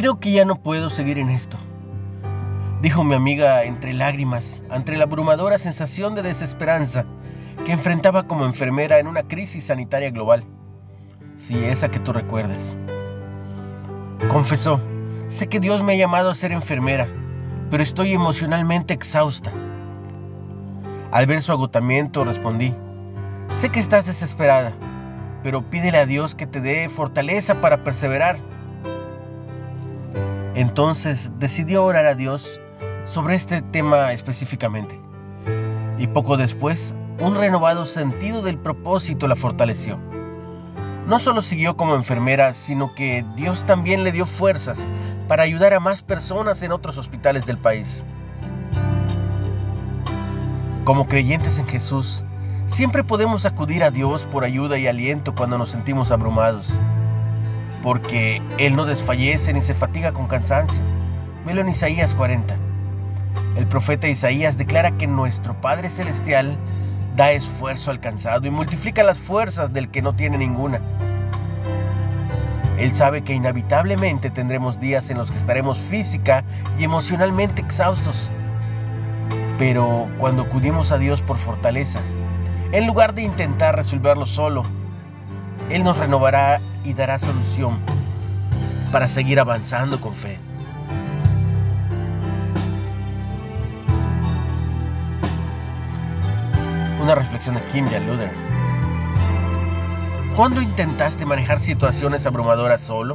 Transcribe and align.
Creo 0.00 0.18
que 0.18 0.32
ya 0.32 0.46
no 0.46 0.56
puedo 0.56 0.88
seguir 0.88 1.18
en 1.18 1.28
esto, 1.28 1.58
dijo 2.80 3.04
mi 3.04 3.14
amiga 3.14 3.64
entre 3.64 3.92
lágrimas, 3.92 4.64
ante 4.70 4.96
la 4.96 5.04
abrumadora 5.04 5.58
sensación 5.58 6.14
de 6.14 6.22
desesperanza 6.22 7.04
que 7.66 7.72
enfrentaba 7.72 8.22
como 8.22 8.46
enfermera 8.46 8.98
en 8.98 9.06
una 9.06 9.24
crisis 9.24 9.66
sanitaria 9.66 10.10
global. 10.10 10.42
Sí, 11.36 11.62
esa 11.62 11.90
que 11.90 11.98
tú 11.98 12.14
recuerdes. 12.14 12.78
Confesó, 14.32 14.80
sé 15.28 15.48
que 15.48 15.60
Dios 15.60 15.82
me 15.82 15.92
ha 15.92 15.96
llamado 15.96 16.30
a 16.30 16.34
ser 16.34 16.52
enfermera, 16.52 17.06
pero 17.70 17.82
estoy 17.82 18.14
emocionalmente 18.14 18.94
exhausta. 18.94 19.52
Al 21.12 21.26
ver 21.26 21.42
su 21.42 21.52
agotamiento 21.52 22.24
respondí, 22.24 22.74
sé 23.52 23.68
que 23.68 23.80
estás 23.80 24.06
desesperada, 24.06 24.72
pero 25.42 25.68
pídele 25.68 25.98
a 25.98 26.06
Dios 26.06 26.34
que 26.34 26.46
te 26.46 26.62
dé 26.62 26.88
fortaleza 26.88 27.60
para 27.60 27.84
perseverar. 27.84 28.38
Entonces 30.60 31.32
decidió 31.38 31.86
orar 31.86 32.04
a 32.04 32.14
Dios 32.14 32.60
sobre 33.06 33.34
este 33.34 33.62
tema 33.62 34.12
específicamente. 34.12 35.00
Y 35.96 36.06
poco 36.06 36.36
después, 36.36 36.94
un 37.18 37.34
renovado 37.34 37.86
sentido 37.86 38.42
del 38.42 38.58
propósito 38.58 39.26
la 39.26 39.36
fortaleció. 39.36 39.98
No 41.06 41.18
solo 41.18 41.40
siguió 41.40 41.78
como 41.78 41.94
enfermera, 41.94 42.52
sino 42.52 42.94
que 42.94 43.24
Dios 43.36 43.64
también 43.64 44.04
le 44.04 44.12
dio 44.12 44.26
fuerzas 44.26 44.86
para 45.28 45.44
ayudar 45.44 45.72
a 45.72 45.80
más 45.80 46.02
personas 46.02 46.62
en 46.62 46.72
otros 46.72 46.98
hospitales 46.98 47.46
del 47.46 47.56
país. 47.56 48.04
Como 50.84 51.06
creyentes 51.06 51.58
en 51.58 51.68
Jesús, 51.68 52.22
siempre 52.66 53.02
podemos 53.02 53.46
acudir 53.46 53.82
a 53.82 53.90
Dios 53.90 54.28
por 54.30 54.44
ayuda 54.44 54.76
y 54.76 54.86
aliento 54.88 55.34
cuando 55.34 55.56
nos 55.56 55.70
sentimos 55.70 56.10
abrumados, 56.10 56.78
porque 57.82 58.42
Él 58.58 58.76
no 58.76 58.84
desfallece 58.84 59.52
ni 59.52 59.62
se 59.62 59.74
fatiga 59.74 60.12
con 60.12 60.26
cansancio. 60.26 60.82
Velo 61.46 61.60
en 61.62 61.68
Isaías 61.68 62.14
40. 62.14 62.56
El 63.56 63.66
profeta 63.66 64.08
Isaías 64.08 64.58
declara 64.58 64.96
que 64.96 65.06
nuestro 65.06 65.60
Padre 65.60 65.88
Celestial 65.88 66.56
da 67.16 67.32
esfuerzo 67.32 67.90
alcanzado 67.90 68.46
y 68.46 68.50
multiplica 68.50 69.02
las 69.02 69.18
fuerzas 69.18 69.72
del 69.72 69.90
que 69.90 70.02
no 70.02 70.14
tiene 70.14 70.38
ninguna. 70.38 70.80
Él 72.78 72.94
sabe 72.94 73.22
que 73.22 73.34
inevitablemente 73.34 74.30
tendremos 74.30 74.80
días 74.80 75.10
en 75.10 75.18
los 75.18 75.30
que 75.30 75.36
estaremos 75.36 75.78
física 75.78 76.44
y 76.78 76.84
emocionalmente 76.84 77.60
exhaustos. 77.60 78.30
Pero 79.58 80.08
cuando 80.18 80.42
acudimos 80.42 80.90
a 80.90 80.96
Dios 80.96 81.20
por 81.20 81.36
fortaleza, 81.36 82.00
en 82.72 82.86
lugar 82.86 83.14
de 83.14 83.22
intentar 83.22 83.76
resolverlo 83.76 84.24
solo, 84.24 84.62
Él 85.70 85.84
nos 85.84 85.96
renovará 85.96 86.60
y 86.84 86.94
dará 86.94 87.18
solución 87.18 87.78
para 88.90 89.08
seguir 89.08 89.38
avanzando 89.38 90.00
con 90.00 90.12
fe. 90.14 90.36
Una 97.00 97.14
reflexión 97.14 97.54
de 97.54 97.62
Kim 97.72 97.84
Luther. 97.84 98.30
¿Cuándo 100.34 100.60
intentaste 100.60 101.24
manejar 101.24 101.60
situaciones 101.60 102.26
abrumadoras 102.26 102.82
solo? 102.82 103.14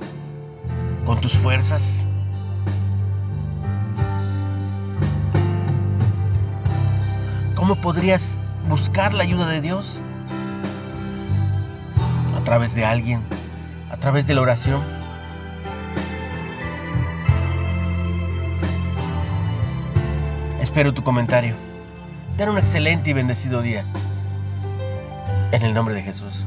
¿Con 1.06 1.19
tus 1.19 1.34
fuerzas? 1.34 2.08
¿Cómo 7.56 7.75
podrías 7.75 8.41
buscar 8.69 9.13
la 9.13 9.24
ayuda 9.24 9.47
de 9.47 9.59
Dios? 9.59 10.01
A 12.45 12.53
través 12.56 12.75
de 12.75 12.85
alguien, 12.85 13.23
a 13.89 13.97
través 13.97 14.28
de 14.28 14.35
la 14.35 14.41
oración. 14.41 14.79
Espero 20.61 20.94
tu 20.94 21.03
comentario. 21.03 21.56
Ten 22.38 22.50
un 22.50 22.59
excelente 22.59 23.09
y 23.09 23.13
bendecido 23.13 23.63
día. 23.63 23.83
En 25.53 25.63
el 25.63 25.73
nombre 25.73 25.95
de 25.95 26.03
Jesús. 26.03 26.45